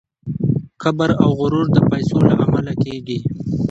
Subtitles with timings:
[0.81, 3.19] کبر او غرور د پیسو له امله کیږي.